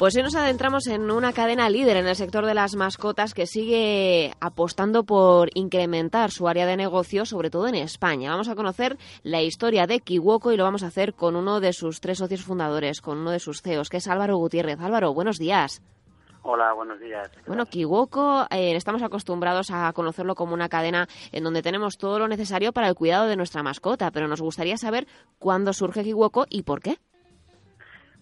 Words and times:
Pues 0.00 0.16
hoy 0.16 0.22
nos 0.22 0.34
adentramos 0.34 0.86
en 0.86 1.10
una 1.10 1.34
cadena 1.34 1.68
líder 1.68 1.98
en 1.98 2.06
el 2.06 2.16
sector 2.16 2.46
de 2.46 2.54
las 2.54 2.74
mascotas 2.74 3.34
que 3.34 3.46
sigue 3.46 4.32
apostando 4.40 5.04
por 5.04 5.50
incrementar 5.52 6.30
su 6.30 6.48
área 6.48 6.64
de 6.64 6.78
negocio, 6.78 7.26
sobre 7.26 7.50
todo 7.50 7.68
en 7.68 7.74
España. 7.74 8.30
Vamos 8.30 8.48
a 8.48 8.54
conocer 8.54 8.96
la 9.24 9.42
historia 9.42 9.86
de 9.86 10.00
Kiwoko 10.00 10.52
y 10.52 10.56
lo 10.56 10.64
vamos 10.64 10.84
a 10.84 10.86
hacer 10.86 11.12
con 11.12 11.36
uno 11.36 11.60
de 11.60 11.74
sus 11.74 12.00
tres 12.00 12.16
socios 12.16 12.40
fundadores, 12.40 13.02
con 13.02 13.18
uno 13.18 13.30
de 13.30 13.40
sus 13.40 13.60
CEOs, 13.60 13.90
que 13.90 13.98
es 13.98 14.08
Álvaro 14.08 14.38
Gutiérrez. 14.38 14.80
Álvaro, 14.80 15.12
buenos 15.12 15.36
días. 15.36 15.82
Hola, 16.40 16.72
buenos 16.72 16.98
días. 16.98 17.30
Bueno, 17.46 17.66
Kiwoko, 17.66 18.46
eh, 18.50 18.74
estamos 18.76 19.02
acostumbrados 19.02 19.70
a 19.70 19.92
conocerlo 19.92 20.34
como 20.34 20.54
una 20.54 20.70
cadena 20.70 21.08
en 21.30 21.44
donde 21.44 21.60
tenemos 21.60 21.98
todo 21.98 22.18
lo 22.18 22.26
necesario 22.26 22.72
para 22.72 22.88
el 22.88 22.94
cuidado 22.94 23.26
de 23.26 23.36
nuestra 23.36 23.62
mascota, 23.62 24.10
pero 24.10 24.28
nos 24.28 24.40
gustaría 24.40 24.78
saber 24.78 25.06
cuándo 25.38 25.74
surge 25.74 26.04
Kiwoko 26.04 26.46
y 26.48 26.62
por 26.62 26.80
qué. 26.80 26.96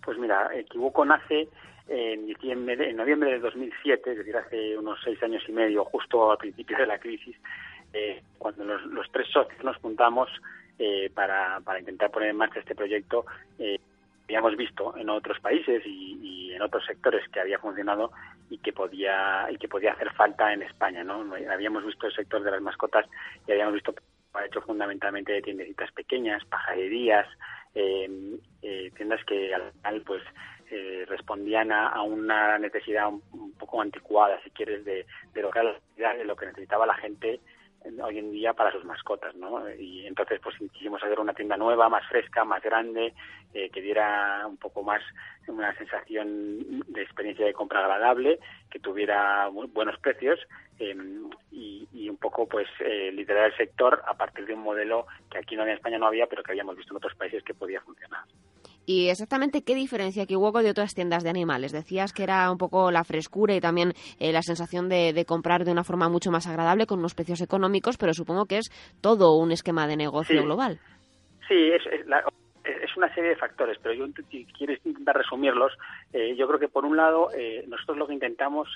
Pues 0.08 0.16
mira, 0.16 0.48
Kiwoko 0.70 1.04
nace 1.04 1.48
en, 1.86 2.24
diciembre, 2.24 2.88
en 2.88 2.96
noviembre 2.96 3.30
de 3.32 3.40
2007, 3.40 4.12
es 4.12 4.16
decir, 4.16 4.34
hace 4.38 4.78
unos 4.78 4.98
seis 5.04 5.22
años 5.22 5.42
y 5.46 5.52
medio, 5.52 5.84
justo 5.84 6.30
al 6.30 6.38
principio 6.38 6.78
de 6.78 6.86
la 6.86 6.98
crisis, 6.98 7.36
eh, 7.92 8.22
cuando 8.38 8.64
los, 8.64 9.12
tres 9.12 9.28
socios 9.30 9.62
nos 9.62 9.76
juntamos 9.76 10.30
eh, 10.78 11.10
para, 11.12 11.60
intentar 11.78 12.10
poner 12.10 12.30
en 12.30 12.38
marcha 12.38 12.60
este 12.60 12.74
proyecto. 12.74 13.26
Eh, 13.58 13.78
habíamos 14.24 14.56
visto 14.56 14.96
en 14.96 15.10
otros 15.10 15.40
países 15.40 15.82
y, 15.84 16.54
en 16.54 16.62
otros 16.62 16.86
sectores 16.86 17.28
que 17.28 17.40
había 17.40 17.58
funcionado 17.58 18.10
y 18.48 18.56
que 18.56 18.72
podía 18.72 19.46
y 19.50 19.58
que 19.58 19.68
podía 19.68 19.92
hacer 19.92 20.10
falta 20.14 20.54
en 20.54 20.62
España, 20.62 21.04
¿no? 21.04 21.22
Habíamos 21.52 21.84
visto 21.84 22.06
el 22.06 22.14
sector 22.14 22.42
de 22.42 22.50
las 22.50 22.62
mascotas 22.62 23.04
y 23.46 23.52
habíamos 23.52 23.74
visto 23.74 23.94
hecho 24.46 24.62
fundamentalmente 24.62 25.32
de 25.32 25.42
tiendecitas 25.42 25.92
pequeñas, 25.92 26.44
pajarerías, 26.46 27.26
tiendas 28.96 29.24
que 29.24 29.54
al 29.54 29.72
final 29.72 30.02
pues 30.02 30.22
eh, 30.70 31.04
respondían 31.08 31.72
a, 31.72 32.02
una 32.02 32.58
necesidad 32.58 33.08
un, 33.08 33.52
poco 33.58 33.80
anticuada, 33.80 34.40
si 34.42 34.50
quieres, 34.50 34.84
de, 34.84 35.06
de 35.32 35.42
de 35.42 36.24
lo 36.24 36.36
que 36.36 36.46
necesitaba 36.46 36.86
la 36.86 36.94
gente 36.94 37.40
hoy 38.02 38.18
en 38.18 38.32
día 38.32 38.52
para 38.54 38.72
sus 38.72 38.84
mascotas, 38.84 39.34
¿no? 39.36 39.68
Y 39.74 40.06
entonces 40.06 40.40
pues 40.42 40.56
quisimos 40.72 41.02
hacer 41.02 41.18
una 41.20 41.34
tienda 41.34 41.56
nueva, 41.56 41.88
más 41.88 42.06
fresca, 42.08 42.44
más 42.44 42.62
grande, 42.62 43.14
eh, 43.54 43.70
que 43.70 43.80
diera 43.80 44.46
un 44.46 44.56
poco 44.56 44.82
más 44.82 45.02
una 45.46 45.74
sensación 45.76 46.80
de 46.86 47.02
experiencia 47.02 47.46
de 47.46 47.54
compra 47.54 47.80
agradable, 47.80 48.38
que 48.70 48.78
tuviera 48.78 49.48
buenos 49.48 49.98
precios 50.00 50.38
em, 50.78 51.30
y, 51.50 51.88
y, 51.92 52.08
un 52.08 52.18
poco 52.18 52.46
pues 52.46 52.68
eh, 52.80 53.10
liderar 53.12 53.46
el 53.46 53.56
sector 53.56 54.02
a 54.06 54.14
partir 54.14 54.46
de 54.46 54.54
un 54.54 54.60
modelo 54.60 55.06
que 55.30 55.38
aquí 55.38 55.56
no 55.56 55.62
en 55.62 55.70
España 55.70 55.98
no 55.98 56.06
había, 56.06 56.26
pero 56.26 56.42
que 56.42 56.52
habíamos 56.52 56.76
visto 56.76 56.92
en 56.92 56.98
otros 56.98 57.14
países 57.14 57.42
que 57.42 57.54
podía 57.54 57.80
funcionar. 57.80 58.24
¿Y 58.88 59.10
exactamente 59.10 59.60
qué 59.64 59.74
diferencia 59.74 60.24
Kiwoko 60.24 60.62
de 60.62 60.70
otras 60.70 60.94
tiendas 60.94 61.22
de 61.22 61.28
animales? 61.28 61.72
Decías 61.72 62.14
que 62.14 62.22
era 62.22 62.50
un 62.50 62.56
poco 62.56 62.90
la 62.90 63.04
frescura 63.04 63.54
y 63.54 63.60
también 63.60 63.92
eh, 64.18 64.32
la 64.32 64.40
sensación 64.40 64.88
de, 64.88 65.26
comprar 65.26 65.66
de 65.66 65.72
una 65.72 65.84
forma 65.84 66.08
mucho 66.08 66.30
más 66.30 66.46
agradable 66.46 66.86
con 66.86 67.00
unos 67.00 67.14
precios 67.14 67.42
económicos, 67.42 67.98
pero 67.98 68.14
supongo 68.14 68.46
que 68.46 68.56
es 68.56 68.70
todo 69.02 69.36
un 69.36 69.52
esquema 69.52 69.86
de 69.86 69.98
negocio 69.98 70.42
global. 70.42 70.78
Sí, 71.48 71.70
es, 71.70 71.82
es, 71.84 72.06
una 72.96 73.12
serie 73.14 73.30
de 73.30 73.36
factores, 73.36 73.78
pero 73.82 73.94
yo 73.94 74.06
si 74.30 74.44
quieres 74.46 74.84
intentar 74.84 75.16
resumirlos, 75.16 75.72
eh, 76.12 76.34
yo 76.36 76.46
creo 76.48 76.58
que 76.58 76.68
por 76.68 76.84
un 76.84 76.96
lado 76.96 77.30
eh, 77.34 77.64
nosotros 77.68 77.96
lo 77.96 78.06
que 78.06 78.14
intentamos 78.14 78.68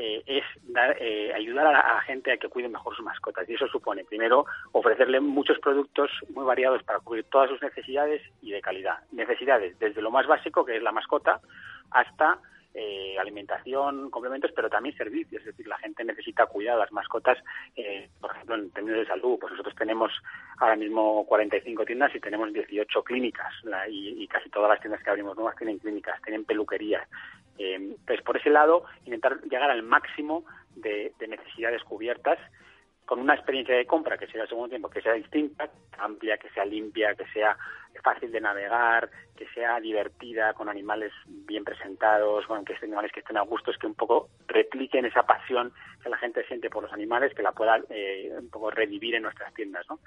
eh, 0.00 0.22
es 0.26 0.44
dar, 0.72 0.96
eh, 1.00 1.32
ayudar 1.34 1.66
a 1.66 1.72
la, 1.72 2.00
gente 2.02 2.32
a 2.32 2.36
que 2.36 2.48
cuide 2.48 2.68
mejor 2.68 2.94
sus 2.94 3.04
mascotas. 3.04 3.48
Y 3.48 3.54
eso 3.54 3.66
supone, 3.66 4.04
primero, 4.04 4.46
ofrecerle 4.72 5.20
muchos 5.20 5.58
productos 5.58 6.10
muy 6.34 6.44
variados 6.44 6.82
para 6.84 7.00
cubrir 7.00 7.24
todas 7.24 7.50
sus 7.50 7.60
necesidades 7.60 8.22
y 8.40 8.52
de 8.52 8.60
calidad. 8.60 8.98
Necesidades 9.10 9.78
desde 9.78 10.02
lo 10.02 10.10
más 10.10 10.26
básico, 10.26 10.64
que 10.64 10.76
es 10.76 10.82
la 10.82 10.92
mascota, 10.92 11.40
hasta 11.90 12.38
eh, 12.74 13.16
alimentación, 13.18 14.10
complementos, 14.10 14.52
pero 14.54 14.68
también 14.68 14.96
servicios. 14.96 15.40
Es 15.40 15.46
decir, 15.46 15.66
la 15.66 15.78
gente 15.78 16.04
necesita 16.04 16.46
cuidar 16.46 16.76
a 16.76 16.80
las 16.80 16.92
mascotas, 16.92 17.38
eh, 17.76 18.08
por 18.20 18.30
ejemplo, 18.30 18.54
en 18.56 18.70
términos 18.70 19.00
de 19.00 19.06
salud. 19.06 19.38
Pues 19.40 19.52
nosotros 19.52 19.74
tenemos 19.74 20.12
ahora 20.58 20.76
mismo 20.76 21.24
45 21.26 21.84
tiendas 21.84 22.14
y 22.14 22.20
tenemos 22.20 22.52
18 22.52 23.02
clínicas. 23.02 23.52
y, 23.88 24.26
casi 24.28 24.50
todas 24.50 24.70
las 24.70 24.80
tiendas 24.80 25.02
que 25.02 25.10
abrimos 25.10 25.36
nuevas 25.36 25.56
tienen 25.56 25.78
clínicas, 25.78 26.20
tienen 26.22 26.44
peluquerías. 26.44 27.08
Eh, 27.58 27.96
pues 28.06 28.22
por 28.22 28.36
ese 28.36 28.50
lado, 28.50 28.84
intentar 29.04 29.40
llegar 29.42 29.70
al 29.70 29.82
máximo 29.82 30.44
de, 30.76 31.12
de 31.18 31.28
necesidades 31.28 31.82
cubiertas 31.82 32.38
con 33.08 33.20
una 33.20 33.34
experiencia 33.34 33.74
de 33.74 33.86
compra 33.86 34.18
que 34.18 34.26
sea 34.26 34.42
al 34.42 34.48
segundo 34.48 34.68
tiempo, 34.68 34.90
que 34.90 35.00
sea 35.00 35.14
distinta, 35.14 35.70
amplia, 35.96 36.36
que 36.36 36.50
sea 36.50 36.66
limpia, 36.66 37.14
que 37.14 37.26
sea 37.32 37.56
fácil 38.08 38.32
de 38.32 38.40
navegar, 38.40 39.10
que 39.36 39.46
sea 39.48 39.78
divertida, 39.80 40.54
con 40.54 40.68
animales 40.68 41.12
bien 41.26 41.62
presentados, 41.62 42.46
con 42.46 42.64
que 42.64 42.72
estén 42.72 42.88
animales 42.88 43.12
que 43.12 43.20
estén 43.20 43.36
a 43.36 43.42
gusto, 43.42 43.70
es 43.70 43.76
que 43.76 43.86
un 43.86 43.94
poco 43.94 44.30
repliquen 44.46 45.04
esa 45.04 45.24
pasión 45.24 45.72
que 46.02 46.08
la 46.08 46.16
gente 46.16 46.42
siente 46.46 46.70
por 46.70 46.82
los 46.82 46.92
animales, 46.92 47.34
que 47.34 47.42
la 47.42 47.52
pueda 47.52 47.78
eh, 47.90 48.32
un 48.38 48.48
poco 48.48 48.70
revivir 48.70 49.14
en 49.14 49.24
nuestras 49.24 49.52
tiendas, 49.52 49.84
¿no? 49.90 49.98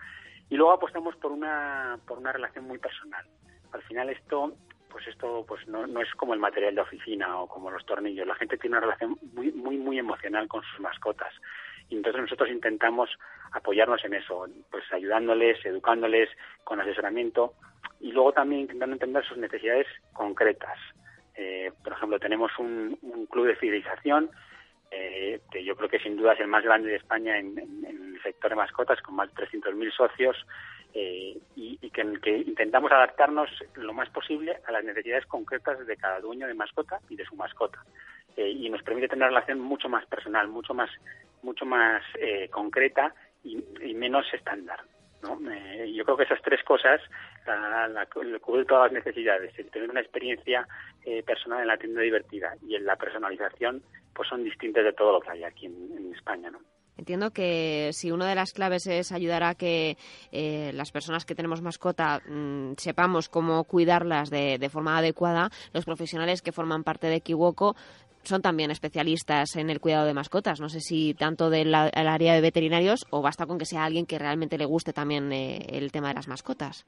Y 0.50 0.56
luego 0.56 0.74
apostamos 0.74 1.16
por 1.18 1.32
una, 1.32 2.00
por 2.08 2.18
una 2.18 2.32
relación 2.32 2.66
muy 2.66 2.80
personal. 2.80 3.26
Al 3.72 3.84
final 3.84 4.10
esto 4.10 4.54
pues 4.90 5.08
esto 5.08 5.46
pues 5.48 5.66
no, 5.70 5.88
no 5.88 6.02
es 6.02 6.14
como 6.16 6.34
el 6.34 6.40
material 6.42 6.76
de 6.76 6.82
oficina 6.82 7.40
o 7.40 7.48
como 7.48 7.72
los 7.72 7.86
tornillos. 7.86 8.28
La 8.28 8.36
gente 8.36 8.58
tiene 8.58 8.76
una 8.76 8.86
relación 8.86 9.18
muy, 9.34 9.54
muy, 9.54 9.78
muy 9.78 9.98
emocional 9.98 10.50
con 10.50 10.64
sus 10.64 10.82
mascotas. 10.82 11.34
Y 11.88 11.96
entonces 11.96 12.22
nosotros 12.22 12.50
intentamos 12.50 13.10
apoyarnos 13.54 14.04
en 14.04 14.16
eso, 14.16 14.48
pues 14.70 14.84
ayudándoles, 14.92 15.64
educándoles 15.66 16.30
con 16.66 16.82
asesoramiento 16.82 17.54
y 18.02 18.12
luego 18.12 18.32
también 18.34 18.62
intentando 18.62 18.94
entender 18.94 19.26
sus 19.26 19.38
necesidades 19.38 19.88
concretas. 20.14 20.78
Eh, 21.36 21.72
por 21.84 21.94
ejemplo, 21.94 22.20
tenemos 22.20 22.52
un, 22.60 22.98
club 23.30 23.48
de 23.48 23.56
fidelización 23.56 24.30
eh, 24.90 25.40
que 25.50 25.64
yo 25.64 25.76
creo 25.76 25.90
que 25.90 26.00
sin 26.00 26.18
duda 26.18 26.34
es 26.34 26.40
el 26.42 26.48
más 26.48 26.64
grande 26.64 26.90
de 26.90 26.98
España 26.98 27.38
en, 27.38 27.58
el 27.58 28.22
sector 28.22 28.50
de 28.52 28.58
mascotas, 28.58 29.02
con 29.02 29.16
más 29.16 29.34
de 29.34 29.44
300.000 29.48 29.92
socios, 29.96 30.46
eh, 30.94 31.38
y, 31.56 31.78
que, 31.90 32.20
que, 32.22 32.38
intentamos 32.38 32.92
adaptarnos 32.92 33.50
lo 33.76 33.94
más 33.94 34.10
posible 34.10 34.58
a 34.68 34.72
las 34.72 34.84
necesidades 34.84 35.26
concretas 35.26 35.86
de 35.88 35.96
cada 35.96 36.20
dueño 36.20 36.48
de 36.48 36.54
mascota 36.54 37.00
y 37.10 37.16
de 37.16 37.26
su 37.26 37.36
mascota. 37.36 37.80
y 38.36 38.70
nos 38.70 38.84
permite 38.84 39.08
tener 39.08 39.24
una 39.24 39.30
relación 39.30 39.60
mucho 39.60 39.88
más 39.88 40.06
personal, 40.06 40.48
mucho 40.48 40.74
más 40.74 40.90
mucho 41.44 41.66
más 41.66 42.04
eh, 42.20 42.50
concreta 42.50 43.14
y, 43.44 43.94
menos 43.94 44.26
estándar. 44.34 44.82
¿No? 45.22 45.40
Eh, 45.52 45.92
yo 45.94 46.04
creo 46.04 46.18
que 46.18 46.24
esas 46.24 46.42
tres 46.42 46.64
cosas 46.64 47.02
la, 47.46 47.88
la, 47.88 48.06
cubren 48.06 48.66
todas 48.66 48.92
las 48.92 49.04
necesidades. 49.04 49.58
El 49.58 49.70
tener 49.70 49.90
una 49.90 50.02
experiencia 50.02 50.68
eh, 51.06 51.24
personal 51.24 51.62
en 51.62 51.68
la 51.68 51.78
tienda 51.78 52.02
divertida 52.02 52.56
y 52.68 52.76
en 52.76 52.86
la 52.86 52.96
personalización 52.96 53.82
pues 54.14 54.28
son 54.28 54.44
distintas 54.44 54.84
de 54.84 54.94
todo 54.94 55.14
lo 55.14 55.22
que 55.22 55.32
hay 55.32 55.44
aquí 55.44 55.66
en, 55.68 56.12
España. 56.14 56.52
¿no? 56.52 56.60
Entiendo 56.98 57.32
que 57.32 57.90
si 57.94 58.12
una 58.12 58.28
de 58.28 58.36
las 58.36 58.52
claves 58.52 58.86
es 58.86 59.12
ayudar 59.12 59.44
a 59.44 59.56
que 59.56 59.96
las 60.74 60.92
personas 60.92 61.26
que 61.26 61.34
tenemos 61.34 61.62
mascota 61.62 62.22
mm, 62.28 62.74
sepamos 62.78 63.30
cómo 63.30 63.64
cuidarlas 63.64 64.30
de, 64.30 64.58
de, 64.60 64.70
forma 64.70 64.98
adecuada, 64.98 65.50
los 65.74 65.86
profesionales 65.86 66.42
que 66.42 66.52
forman 66.52 66.84
parte 66.84 67.08
de 67.08 67.22
Kiwoko 67.22 67.76
son 68.24 68.42
también 68.42 68.72
especialistas 68.72 69.56
en 69.56 69.70
el 69.70 69.80
cuidado 69.80 70.06
de 70.06 70.14
mascotas. 70.14 70.60
No 70.60 70.70
sé 70.70 70.80
si 70.80 71.14
tanto 71.14 71.50
del 71.50 71.74
área 71.74 72.34
de 72.34 72.42
veterinarios 72.42 73.06
o 73.10 73.22
basta 73.22 73.46
con 73.46 73.58
que 73.58 73.66
sea 73.66 73.86
alguien 73.86 74.06
que 74.06 74.20
realmente 74.20 74.58
le 74.58 74.66
guste 74.66 74.94
también 74.94 75.32
eh, 75.32 75.66
el 75.70 75.92
tema 75.92 76.10
de 76.10 76.16
las 76.16 76.28
mascotas. 76.28 76.86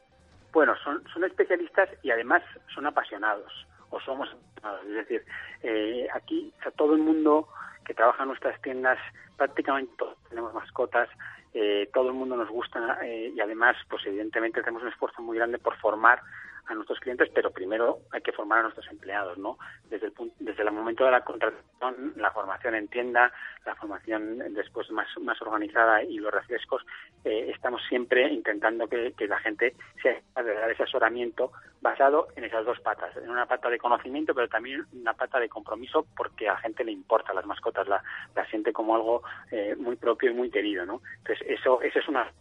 Bueno, 0.52 0.76
son, 0.84 1.04
son 1.12 1.24
especialistas 1.24 1.90
y 2.04 2.12
además 2.12 2.44
son 2.74 2.86
apasionados, 2.86 3.52
o 3.90 4.00
somos 4.02 4.30
apasionados. 4.30 4.86
Es 4.86 4.94
decir, 4.94 5.26
eh, 5.64 6.08
aquí 6.14 6.54
todo 6.76 6.94
el 6.94 7.02
mundo 7.02 7.48
que 7.86 7.94
trabaja 7.94 8.24
en 8.24 8.30
nuestras 8.30 8.62
tiendas, 8.62 9.00
prácticamente 9.36 9.94
todos 9.98 10.16
tenemos 10.30 10.54
mascotas, 10.54 11.10
eh, 11.54 11.90
todo 11.94 12.08
el 12.08 12.14
mundo 12.14 12.36
nos 12.36 12.50
gusta 12.50 12.98
eh, 13.04 13.32
y 13.36 13.40
además, 13.40 13.76
pues 13.90 14.06
evidentemente 14.08 14.60
hacemos 14.60 14.82
un 14.82 14.90
esfuerzo 14.90 15.22
muy 15.22 15.38
grande 15.38 15.60
por 15.60 15.78
formar 15.78 16.20
a 16.68 16.74
nuestros 16.74 17.00
clientes, 17.00 17.30
pero 17.34 17.52
primero 17.52 18.00
hay 18.12 18.22
que 18.22 18.32
formar 18.32 18.60
a 18.60 18.64
nuestros 18.64 18.88
empleados, 18.90 19.38
¿no? 19.38 19.58
Desde 19.90 20.08
el, 20.08 20.14
desde 20.40 20.64
el 20.64 20.72
momento 20.72 21.06
de 21.06 21.12
la 21.12 21.22
contratación, 21.22 22.14
la 22.16 22.32
formación 22.32 22.76
en 22.76 22.88
tienda, 22.88 23.32
la 23.66 23.76
formación 23.76 24.54
después 24.54 24.90
más, 24.92 25.08
más 25.22 25.42
organizada 25.42 26.04
y 26.04 26.18
los 26.18 26.34
refrescos, 26.34 26.86
eh, 27.24 27.52
estamos 27.54 27.82
siempre 27.88 28.32
intentando 28.32 28.88
que, 28.88 29.14
la 29.28 29.40
gente 29.40 29.76
sea 30.02 30.14
de 30.44 30.54
dar 30.54 30.70
ese 30.70 30.84
asesoramiento 30.84 31.52
basado 31.82 32.28
en 32.36 32.44
esas 32.44 32.66
dos 32.66 32.80
patas, 32.82 33.16
en 33.18 33.30
una 33.30 33.46
pata 33.46 33.70
de 33.70 33.78
conocimiento, 33.78 34.34
pero 34.34 34.48
también 34.48 34.86
una 34.94 35.14
pata 35.14 35.40
de 35.40 35.50
compromiso, 35.50 36.06
porque 36.16 36.48
a 36.48 36.54
la 36.54 36.60
gente 36.60 36.84
le 36.84 36.92
importa 36.92 37.34
las 37.34 37.46
mascotas, 37.46 37.88
la, 37.88 38.04
la 38.36 38.46
siente 38.48 38.74
como 38.74 38.96
algo 38.96 39.24
eh, 39.52 39.76
muy 39.78 39.96
propio 39.96 40.32
y 40.32 40.34
muy 40.34 40.50
querido, 40.50 40.86
¿no? 40.86 41.02
Entonces, 41.20 41.46
eso, 41.48 41.82
ese 41.82 42.00
es 42.00 42.08
una, 42.08 42.32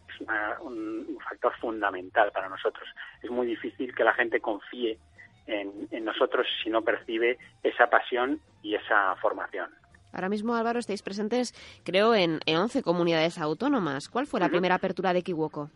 un 0.60 1.18
factor 1.28 1.52
fundamental 1.58 2.30
para 2.32 2.48
nosotros. 2.48 2.88
Es 3.22 3.30
muy 3.30 3.46
difícil 3.46 3.94
que 3.94 4.04
la 4.04 4.11
gente 4.12 4.40
confíe 4.40 4.98
en, 5.46 5.88
nosotros 6.04 6.46
si 6.62 6.70
no 6.70 6.82
percibe 6.82 7.38
esa 7.62 7.88
pasión 7.88 8.40
y 8.62 8.74
esa 8.74 9.16
formación. 9.16 9.70
Ahora 10.12 10.28
mismo, 10.28 10.54
Álvaro, 10.54 10.78
estáis 10.78 11.02
presentes, 11.02 11.54
creo, 11.84 12.14
en, 12.14 12.40
en 12.46 12.56
11 12.58 12.82
comunidades 12.82 13.38
autónomas. 13.38 14.08
¿Cuál 14.08 14.26
fue 14.26 14.40
la 14.40 14.50
primera 14.50 14.74
apertura 14.74 15.12
de 15.12 15.22
Kiwoko? 15.22 15.70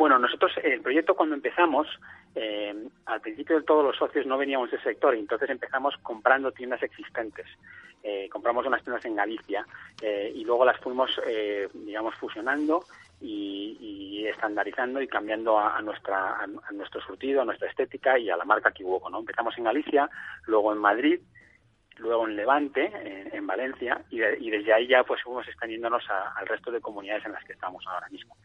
Bueno, 0.00 0.18
nosotros, 0.18 0.52
el 0.62 0.80
proyecto 0.80 1.14
cuando 1.14 1.34
empezamos, 1.34 1.86
eh, 2.34 2.74
al 3.04 3.20
principio 3.20 3.56
de 3.56 3.66
todos 3.66 3.84
los 3.84 3.96
socios 3.96 4.24
no 4.24 4.38
veníamos 4.38 4.70
del 4.70 4.82
sector, 4.82 5.14
y 5.14 5.18
entonces 5.18 5.50
empezamos 5.50 5.94
comprando 5.98 6.52
tiendas 6.52 6.82
existentes. 6.82 7.46
Eh, 8.02 8.26
compramos 8.32 8.64
unas 8.66 8.82
tiendas 8.82 9.04
en 9.04 9.14
Galicia 9.14 9.66
eh, 10.00 10.32
y 10.34 10.42
luego 10.44 10.64
las 10.64 10.78
fuimos, 10.78 11.10
digamos, 11.74 12.14
fusionando 12.14 12.82
y, 13.20 14.26
estandarizando 14.26 15.02
y 15.02 15.08
cambiando 15.08 15.58
a, 15.58 15.80
nuestra, 15.82 16.40
a, 16.40 16.72
nuestro 16.72 17.00
surtido, 17.00 17.42
a 17.42 17.44
nuestra 17.44 17.68
estética 17.68 18.18
y 18.18 18.30
a 18.30 18.36
la 18.36 18.44
marca 18.44 18.70
Kiwoko, 18.70 19.10
¿no? 19.10 19.18
Empezamos 19.18 19.56
en 19.58 19.64
Galicia, 19.64 20.08
luego 20.46 20.72
en 20.72 20.78
Madrid, 20.78 21.20
luego 21.98 22.26
en 22.26 22.36
Levante, 22.36 22.90
en, 23.36 23.46
Valencia, 23.46 24.02
y, 24.10 24.18
desde 24.18 24.72
ahí 24.72 24.86
ya 24.86 25.02
pues 25.04 25.22
fuimos 25.22 25.46
extendiéndonos 25.48 26.04
al 26.08 26.46
resto 26.46 26.70
de 26.70 26.80
comunidades 26.80 27.24
en 27.26 27.32
las 27.32 27.44
que 27.44 27.54
estamos 27.54 27.84
ahora 27.86 28.08
mismo. 28.08 28.36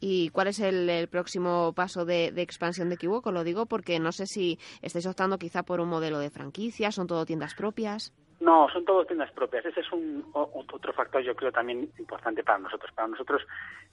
¿Y 0.00 0.30
cuál 0.30 0.48
es 0.48 0.60
el, 0.60 1.08
próximo 1.08 1.74
paso 1.74 2.04
de, 2.04 2.28
expansión 2.36 2.88
de 2.88 2.96
Kiwoko? 2.96 3.32
Lo 3.32 3.44
digo 3.44 3.66
porque 3.66 3.98
no 3.98 4.12
sé 4.12 4.26
si 4.26 4.58
estáis 4.80 5.06
optando 5.06 5.38
quizá 5.38 5.62
por 5.62 5.80
un 5.80 5.88
modelo 5.88 6.18
de 6.18 6.30
franquicia, 6.30 6.90
son 6.90 7.06
todo 7.06 7.26
tiendas 7.26 7.54
propias. 7.54 8.14
No, 8.40 8.68
son 8.70 8.86
todo 8.86 9.04
tiendas 9.04 9.30
propias. 9.32 9.66
Ese 9.66 9.80
es 9.80 9.92
un 9.92 10.24
otro 10.32 10.92
factor, 10.94 11.22
yo 11.22 11.36
creo, 11.36 11.52
también 11.52 11.90
importante 11.98 12.42
para 12.42 12.58
nosotros. 12.58 12.90
Para 12.92 13.08
nosotros, 13.08 13.46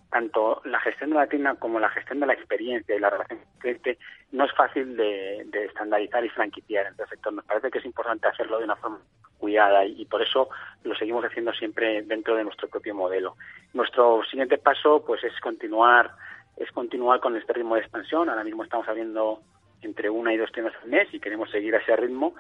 tanto 0.10 0.62
la 0.64 0.80
gestión 0.80 1.10
de 1.10 1.18
la 1.18 1.28
tienda 1.28 1.56
como 1.56 1.80
la 1.82 1.90
gestión 1.90 2.22
de 2.22 2.28
la 2.28 2.34
experiencia 2.34 2.96
y 2.96 3.00
la 3.00 3.10
relación 3.10 3.40
el 3.40 3.60
cliente 3.60 3.98
no 4.32 4.46
es 4.46 4.54
fácil 4.54 4.96
de, 4.96 5.66
estandarizar 5.66 6.24
y 6.24 6.30
franquiciar 6.30 6.86
en 6.86 6.92
este 6.94 7.08
sector. 7.08 7.34
Nos 7.34 7.46
parece 7.46 7.70
que 7.70 7.80
es 7.80 7.86
importante 7.86 8.28
hacerlo 8.28 8.58
de 8.58 8.64
una 8.64 8.78
forma 8.78 9.00
cuidada 9.38 9.86
y, 9.86 10.06
por 10.06 10.22
eso 10.22 10.50
lo 10.84 10.96
seguimos 10.96 11.26
haciendo 11.26 11.52
siempre 11.54 12.02
dentro 12.04 12.36
de 12.36 12.46
nuestro 12.46 12.70
propio 12.70 12.96
modelo. 12.96 13.36
Nuestro 13.74 14.24
siguiente 14.32 14.58
paso, 14.58 15.04
pues, 15.06 15.24
es 15.26 15.38
continuar 15.42 16.12
es 16.58 16.72
continuar 16.72 17.20
con 17.20 17.36
este 17.36 17.54
ritmo 17.54 17.76
de 17.76 17.82
expansión. 17.82 18.30
Ahora 18.30 18.44
mismo 18.44 18.64
estamos 18.64 18.88
abriendo 18.88 19.42
entre 19.82 20.10
una 20.10 20.34
y 20.34 20.38
dos 20.38 20.52
tiendas 20.52 20.74
al 20.82 20.90
mes 20.90 21.08
y 21.14 21.20
queremos 21.20 21.52
seguir 21.52 21.76
a 21.76 21.80
ese 21.80 21.96
ritmo 21.96 22.34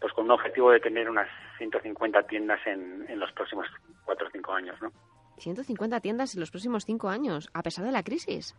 pues 0.00 0.12
con 0.12 0.24
un 0.24 0.32
objetivo 0.32 0.70
de 0.70 0.80
tener 0.80 1.08
unas 1.08 1.28
150 1.58 2.22
tiendas 2.24 2.60
en, 2.66 3.06
en 3.08 3.18
los 3.18 3.32
próximos 3.32 3.66
cuatro 4.04 4.26
o 4.26 4.30
cinco 4.30 4.52
años, 4.52 4.80
¿no? 4.80 4.90
150 5.38 6.00
tiendas 6.00 6.34
en 6.34 6.40
los 6.40 6.50
próximos 6.50 6.84
cinco 6.84 7.08
años, 7.08 7.48
a 7.52 7.62
pesar 7.62 7.84
de 7.84 7.92
la 7.92 8.02
crisis. 8.02 8.54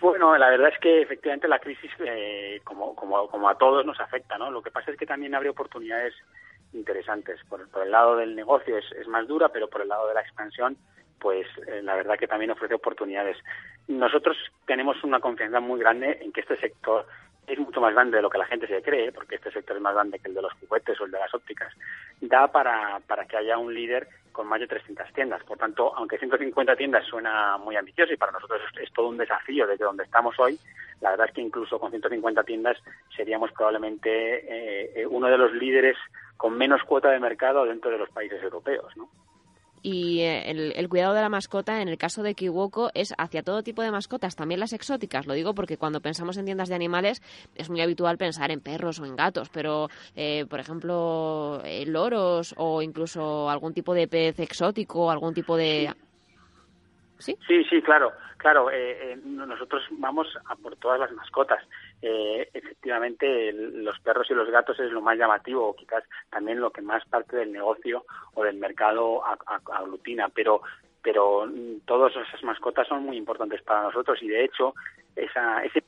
Bueno, 0.00 0.36
la 0.36 0.50
verdad 0.50 0.70
es 0.72 0.78
que 0.78 1.00
efectivamente 1.00 1.48
la 1.48 1.58
crisis, 1.58 1.90
eh, 2.00 2.60
como, 2.64 2.94
como, 2.94 3.28
como 3.28 3.48
a 3.48 3.56
todos, 3.56 3.84
nos 3.86 3.98
afecta, 3.98 4.36
¿no? 4.36 4.50
Lo 4.50 4.62
que 4.62 4.70
pasa 4.70 4.90
es 4.90 4.98
que 4.98 5.06
también 5.06 5.34
abre 5.34 5.48
oportunidades 5.48 6.14
interesantes. 6.74 7.40
Por, 7.48 7.68
por 7.70 7.82
el 7.82 7.90
lado 7.90 8.16
del 8.16 8.36
negocio 8.36 8.76
es, 8.76 8.84
es, 8.92 9.08
más 9.08 9.26
dura, 9.26 9.48
pero 9.48 9.68
por 9.68 9.80
el 9.80 9.88
lado 9.88 10.06
de 10.08 10.14
la 10.14 10.20
expansión, 10.20 10.76
pues 11.18 11.46
eh, 11.66 11.80
la 11.82 11.94
verdad 11.94 12.18
que 12.18 12.28
también 12.28 12.50
ofrece 12.50 12.74
oportunidades. 12.74 13.38
Nosotros 13.88 14.36
tenemos 14.66 15.02
una 15.02 15.20
confianza 15.20 15.60
muy 15.60 15.80
grande 15.80 16.18
en 16.20 16.30
que 16.30 16.42
este 16.42 16.58
sector 16.58 17.06
es 17.46 17.58
mucho 17.58 17.80
más 17.80 17.94
grande 17.94 18.16
de 18.16 18.22
lo 18.22 18.30
que 18.30 18.38
la 18.38 18.46
gente 18.46 18.66
se 18.66 18.82
cree, 18.82 19.12
porque 19.12 19.36
este 19.36 19.50
sector 19.50 19.76
es 19.76 19.82
más 19.82 19.94
grande 19.94 20.18
que 20.18 20.28
el 20.28 20.34
de 20.34 20.42
los 20.42 20.52
juguetes 20.54 21.00
o 21.00 21.04
el 21.04 21.10
de 21.10 21.18
las 21.18 21.32
ópticas, 21.34 21.72
da 22.20 22.48
para, 22.48 23.00
para 23.06 23.24
que 23.26 23.36
haya 23.36 23.58
un 23.58 23.72
líder 23.72 24.08
con 24.32 24.46
más 24.48 24.60
de 24.60 24.66
300 24.66 25.12
tiendas. 25.14 25.42
Por 25.44 25.56
tanto, 25.56 25.94
aunque 25.96 26.18
150 26.18 26.76
tiendas 26.76 27.06
suena 27.06 27.56
muy 27.56 27.76
ambicioso 27.76 28.12
y 28.12 28.16
para 28.16 28.32
nosotros 28.32 28.60
es, 28.80 28.92
todo 28.92 29.08
un 29.08 29.16
desafío 29.16 29.66
desde 29.66 29.84
donde 29.84 30.04
estamos 30.04 30.38
hoy, 30.38 30.58
la 31.00 31.10
verdad 31.10 31.28
es 31.28 31.34
que 31.34 31.40
incluso 31.40 31.78
con 31.78 31.90
150 31.90 32.44
tiendas 32.44 32.76
seríamos 33.16 33.50
probablemente 33.52 34.10
eh, 34.10 34.92
eh, 34.96 35.06
uno 35.06 35.28
de 35.28 35.38
los 35.38 35.52
líderes 35.52 35.96
con 36.36 36.56
menos 36.56 36.82
cuota 36.84 37.10
de 37.10 37.18
mercado 37.18 37.64
dentro 37.64 37.90
de 37.90 37.98
los 37.98 38.10
países 38.10 38.42
europeos, 38.42 38.94
¿no? 38.96 39.08
Y 39.82 40.20
eh, 40.20 40.50
el, 40.50 40.88
cuidado 40.88 41.14
de 41.14 41.20
la 41.20 41.28
mascota 41.28 41.80
en 41.82 41.88
el 41.88 41.98
caso 41.98 42.22
de 42.22 42.34
Kiwoko 42.34 42.90
es 42.94 43.14
hacia 43.18 43.42
todo 43.42 43.62
tipo 43.62 43.82
de 43.82 43.90
mascotas, 43.90 44.36
también 44.36 44.60
las 44.60 44.72
exóticas. 44.72 45.26
Lo 45.26 45.34
digo 45.34 45.54
porque 45.54 45.76
cuando 45.76 46.00
pensamos 46.00 46.36
en 46.36 46.44
tiendas 46.44 46.68
de 46.68 46.74
animales 46.74 47.22
es 47.54 47.70
muy 47.70 47.80
habitual 47.80 48.18
pensar 48.18 48.50
en 48.50 48.60
perros 48.60 48.98
o 49.00 49.06
en 49.06 49.16
gatos, 49.16 49.48
pero 49.50 49.88
eh, 50.14 50.44
por 50.48 50.60
ejemplo 50.60 51.60
eh, 51.64 51.84
loros 51.86 52.54
o 52.56 52.82
incluso 52.82 53.48
algún 53.50 53.74
tipo 53.74 53.94
de 53.94 54.08
pez 54.08 54.38
exótico, 54.40 55.10
algún 55.10 55.34
tipo 55.34 55.56
de 55.56 55.92
¿Sí? 57.18 57.36
Sí, 57.46 57.64
sí, 57.64 57.82
claro, 57.82 58.12
claro. 58.36 58.70
Eh, 58.70 59.12
eh, 59.12 59.20
nosotros 59.24 59.82
vamos 59.92 60.28
a 60.46 60.56
por 60.56 60.76
todas 60.76 61.00
las 61.00 61.12
mascotas. 61.12 61.62
Eh, 62.02 62.48
efectivamente, 62.52 63.52
los 63.52 63.98
perros 64.00 64.30
y 64.30 64.34
los 64.34 64.50
gatos 64.50 64.78
es 64.80 64.90
lo 64.90 65.00
más 65.00 65.16
llamativo, 65.18 65.68
o 65.68 65.76
quizás 65.76 66.04
también 66.30 66.60
lo 66.60 66.70
que 66.70 66.82
más 66.82 67.04
parte 67.06 67.36
del 67.36 67.52
negocio 67.52 68.04
o 68.34 68.44
del 68.44 68.56
mercado 68.56 69.22
aglutina, 69.72 70.28
pero 70.28 70.60
pero 71.02 71.46
mm, 71.46 71.82
todas 71.86 72.12
esas 72.16 72.42
mascotas 72.42 72.88
son 72.88 73.04
muy 73.04 73.16
importantes 73.16 73.62
para 73.62 73.84
nosotros 73.84 74.20
y 74.22 74.28
de 74.28 74.44
hecho 74.44 74.74
esa, 75.14 75.62
ese 75.62 75.84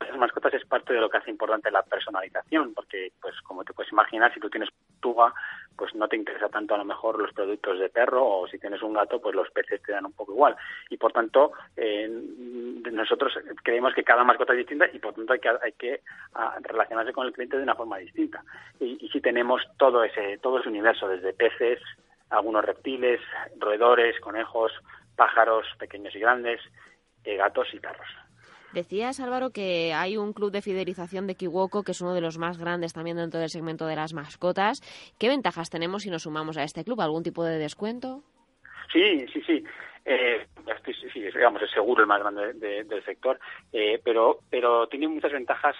esas 0.00 0.16
mascotas 0.16 0.54
es 0.54 0.64
parte 0.64 0.92
de 0.92 1.00
lo 1.00 1.10
que 1.10 1.18
hace 1.18 1.30
importante 1.30 1.70
la 1.70 1.82
personalización, 1.82 2.74
porque, 2.74 3.12
pues, 3.20 3.34
como 3.42 3.64
te 3.64 3.72
puedes 3.72 3.92
imaginar, 3.92 4.32
si 4.32 4.40
tú 4.40 4.48
tienes 4.48 4.70
tuga, 5.00 5.32
pues 5.76 5.94
no 5.94 6.08
te 6.08 6.16
interesa 6.16 6.48
tanto 6.48 6.74
a 6.74 6.78
lo 6.78 6.84
mejor 6.84 7.18
los 7.20 7.32
productos 7.32 7.78
de 7.78 7.88
perro, 7.88 8.26
o 8.26 8.48
si 8.48 8.58
tienes 8.58 8.82
un 8.82 8.94
gato, 8.94 9.20
pues 9.20 9.34
los 9.34 9.50
peces 9.50 9.82
te 9.82 9.92
dan 9.92 10.06
un 10.06 10.12
poco 10.12 10.32
igual. 10.32 10.56
Y 10.90 10.96
por 10.96 11.12
tanto, 11.12 11.52
eh, 11.76 12.08
nosotros 12.90 13.32
creemos 13.62 13.94
que 13.94 14.04
cada 14.04 14.24
mascota 14.24 14.52
es 14.54 14.58
distinta 14.58 14.86
y 14.92 14.98
por 14.98 15.14
tanto 15.14 15.32
hay 15.32 15.40
que, 15.40 15.48
hay 15.48 15.72
que 15.72 16.00
relacionarse 16.62 17.12
con 17.12 17.26
el 17.26 17.32
cliente 17.32 17.56
de 17.56 17.62
una 17.62 17.76
forma 17.76 17.98
distinta. 17.98 18.42
Y, 18.80 18.98
y 19.00 19.08
si 19.10 19.20
tenemos 19.20 19.62
todo 19.76 20.02
ese, 20.02 20.38
todo 20.38 20.58
ese 20.58 20.68
universo, 20.68 21.08
desde 21.08 21.32
peces, 21.32 21.80
algunos 22.30 22.64
reptiles, 22.64 23.20
roedores, 23.58 24.18
conejos, 24.20 24.72
pájaros 25.16 25.66
pequeños 25.78 26.14
y 26.14 26.20
grandes, 26.20 26.60
eh, 27.24 27.36
gatos 27.36 27.68
y 27.72 27.80
perros. 27.80 28.06
Decías, 28.72 29.18
Álvaro, 29.20 29.50
que 29.50 29.92
hay 29.94 30.16
un 30.16 30.32
club 30.32 30.50
de 30.50 30.62
fidelización 30.62 31.26
de 31.26 31.34
Kiwoko, 31.34 31.82
que 31.82 31.92
es 31.92 32.00
uno 32.00 32.14
de 32.14 32.20
los 32.20 32.38
más 32.38 32.58
grandes 32.58 32.92
también 32.92 33.16
dentro 33.16 33.40
del 33.40 33.48
segmento 33.48 33.86
de 33.86 33.96
las 33.96 34.12
mascotas. 34.12 34.80
¿Qué 35.18 35.28
ventajas 35.28 35.70
tenemos 35.70 36.02
si 36.02 36.10
nos 36.10 36.22
sumamos 36.22 36.58
a 36.58 36.64
este 36.64 36.84
club? 36.84 37.00
¿Algún 37.00 37.22
tipo 37.22 37.44
de 37.44 37.58
descuento? 37.58 38.22
Sí, 38.92 39.26
sí, 39.32 39.42
sí. 39.46 39.64
Eh, 40.04 40.46
sí, 41.12 41.20
digamos, 41.20 41.62
es 41.62 41.70
seguro 41.70 42.02
el 42.02 42.08
más 42.08 42.20
grande 42.20 42.54
del 42.54 43.04
sector, 43.04 43.38
eh, 43.72 44.00
pero, 44.02 44.38
pero 44.48 44.86
tiene 44.88 45.08
muchas 45.08 45.32
ventajas 45.32 45.76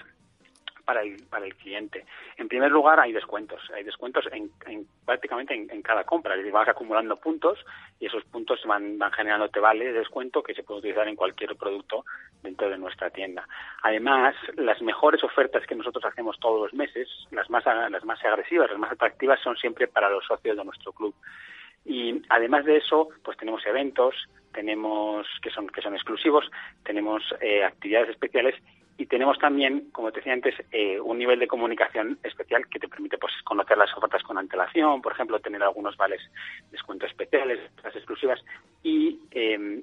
para 0.88 1.02
el, 1.02 1.22
para 1.28 1.44
el 1.44 1.54
cliente. 1.54 2.06
En 2.38 2.48
primer 2.48 2.70
lugar, 2.70 2.98
hay 2.98 3.12
descuentos. 3.12 3.60
Hay 3.74 3.84
descuentos 3.84 4.24
en, 4.32 4.50
prácticamente 5.04 5.52
en, 5.52 5.82
cada 5.82 6.04
compra. 6.04 6.32
Es 6.32 6.38
decir, 6.38 6.50
vas 6.50 6.66
acumulando 6.66 7.16
puntos 7.16 7.58
y 8.00 8.06
esos 8.06 8.24
puntos 8.24 8.58
van, 8.64 8.96
van 8.96 9.12
generándote 9.12 9.60
vale 9.60 9.84
de 9.84 9.98
descuento 9.98 10.42
que 10.42 10.54
se 10.54 10.62
puede 10.62 10.78
utilizar 10.78 11.06
en 11.06 11.14
cualquier 11.14 11.54
producto 11.56 12.06
dentro 12.42 12.70
de 12.70 12.78
nuestra 12.78 13.10
tienda. 13.10 13.46
Además, 13.82 14.34
las 14.56 14.80
mejores 14.80 15.22
ofertas 15.22 15.66
que 15.66 15.74
nosotros 15.74 16.02
hacemos 16.06 16.40
todos 16.40 16.58
los 16.62 16.72
meses, 16.72 17.06
las 17.32 17.50
más, 17.50 17.66
las 17.66 18.04
más 18.06 18.24
agresivas, 18.24 18.70
las 18.70 18.78
más 18.78 18.92
atractivas, 18.92 19.38
son 19.40 19.58
siempre 19.58 19.88
para 19.88 20.08
los 20.08 20.24
socios 20.24 20.56
de 20.56 20.64
nuestro 20.64 20.94
club. 20.94 21.14
Y 21.84 22.22
además 22.30 22.64
de 22.64 22.78
eso, 22.78 23.10
pues 23.22 23.36
tenemos 23.36 23.60
eventos, 23.66 24.14
tenemos 24.54 25.26
que 25.42 25.50
son 25.50 25.68
que 25.68 25.82
son 25.82 25.92
exclusivos, 25.92 26.50
tenemos 26.82 27.22
eh, 27.42 27.62
actividades 27.62 28.08
especiales 28.08 28.54
y 28.98 29.06
tenemos 29.06 29.38
también, 29.38 29.90
como 29.92 30.10
te 30.10 30.18
decía 30.18 30.32
antes, 30.32 30.56
eh, 30.72 31.00
un 31.00 31.18
nivel 31.18 31.38
de 31.38 31.46
comunicación 31.46 32.18
especial 32.24 32.68
que 32.68 32.80
te 32.80 32.88
permite 32.88 33.16
pues 33.16 33.32
conocer 33.44 33.78
las 33.78 33.96
ofertas 33.96 34.24
con 34.24 34.36
antelación, 34.36 35.00
por 35.00 35.12
ejemplo, 35.12 35.38
tener 35.38 35.62
algunos 35.62 35.96
vales 35.96 36.20
descuentos 36.72 37.08
especiales, 37.08 37.60
las 37.82 37.94
exclusivas 37.94 38.44
y 38.82 39.20
eh, 39.30 39.82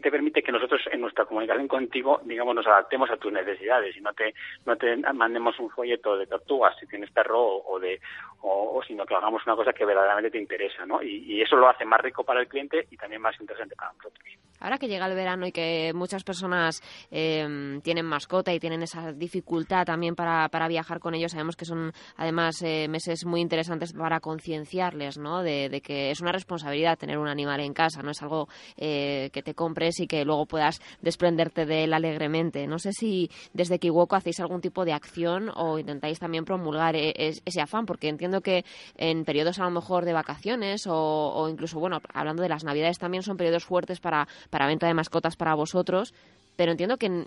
te, 0.00 0.10
permite 0.10 0.42
que 0.42 0.52
nosotros 0.52 0.80
en 0.90 1.00
nuestra 1.00 1.26
comunicación 1.26 1.68
contigo, 1.68 2.20
digamos, 2.24 2.54
nos 2.54 2.66
adaptemos 2.66 3.10
a 3.10 3.16
tus 3.18 3.32
necesidades 3.32 3.96
y 3.96 4.00
no 4.00 4.12
te 4.14 4.34
no 4.64 4.76
te 4.76 4.96
mandemos 5.12 5.58
un 5.58 5.70
folleto 5.70 6.16
de 6.16 6.26
tortugas 6.26 6.74
si 6.80 6.86
tienes 6.86 7.10
perro 7.10 7.38
o, 7.40 7.78
de 7.78 8.00
o, 8.48 8.82
sino 8.82 9.04
que 9.04 9.14
hagamos 9.14 9.42
una 9.46 9.56
cosa 9.56 9.72
que 9.72 9.84
verdaderamente 9.84 10.30
te 10.30 10.38
interesa, 10.38 10.86
¿no? 10.86 11.02
Y, 11.02 11.42
eso 11.46 11.56
lo 11.56 11.68
hace 11.68 11.84
más 11.84 12.00
rico 12.00 12.24
para 12.24 12.40
el 12.40 12.48
cliente 12.48 12.86
y 12.90 12.96
también 12.96 13.20
más 13.20 13.38
interesante 13.40 13.76
para 13.76 13.92
nosotros. 13.92 14.24
Ahora 14.58 14.78
que 14.78 14.88
llega 14.88 15.06
el 15.06 15.14
verano 15.14 15.46
y 15.46 15.52
que 15.52 15.92
muchas 15.94 16.24
personas 16.24 16.80
eh, 17.10 17.78
tienen 17.82 18.06
mascota 18.06 18.54
y 18.54 18.58
tienen 18.58 18.82
esa 18.82 19.12
dificultad 19.12 19.84
también 19.84 20.16
para, 20.16 20.48
viajar 20.66 20.98
con 20.98 21.14
ellos, 21.14 21.32
sabemos 21.32 21.56
que 21.56 21.66
son 21.66 21.92
además 22.16 22.62
eh, 22.62 22.88
meses 22.88 23.26
muy 23.26 23.40
interesantes 23.40 23.92
para 23.92 24.18
concienciarles, 24.20 25.18
¿no? 25.18 25.42
De, 25.42 25.80
que 25.84 26.10
es 26.10 26.20
una 26.20 26.32
responsabilidad 26.32 26.98
tener 26.98 27.18
un 27.18 27.28
animal 27.28 27.60
en 27.60 27.74
casa, 27.74 28.02
no 28.02 28.10
es 28.10 28.22
algo 28.22 28.48
eh, 28.76 29.30
que 29.32 29.42
te 29.42 29.54
compres 29.54 30.00
y 30.00 30.06
que 30.06 30.24
luego 30.24 30.46
puedas 30.46 30.80
desprenderte 31.02 31.66
de 31.66 31.84
él 31.84 31.92
alegremente. 31.92 32.66
No 32.66 32.78
sé 32.78 32.92
si 32.92 33.30
desde 33.52 33.78
Kiwoko 33.78 34.16
hacéis 34.16 34.40
algún 34.40 34.62
tipo 34.62 34.84
de 34.84 34.94
acción 34.94 35.50
o 35.54 35.78
intentáis 35.78 36.18
también 36.18 36.44
promulgar 36.44 36.96
ese 36.96 37.60
afán, 37.60 37.84
porque 37.84 38.08
entiendo 38.08 38.35
que 38.40 38.64
en 38.96 39.24
periodos 39.24 39.58
a 39.58 39.64
lo 39.64 39.70
mejor 39.70 40.04
de 40.04 40.12
vacaciones 40.12 40.86
o, 40.88 41.48
incluso, 41.50 41.78
bueno, 41.78 42.00
hablando 42.12 42.42
de 42.42 42.48
las 42.48 42.64
navidades 42.64 42.98
también 42.98 43.22
son 43.22 43.36
periodos 43.36 43.64
fuertes 43.64 44.00
para, 44.00 44.28
para 44.50 44.66
venta 44.66 44.86
de 44.86 44.94
mascotas 44.94 45.36
para 45.36 45.54
vosotros, 45.54 46.14
pero 46.56 46.72
entiendo 46.72 46.96
que 46.96 47.26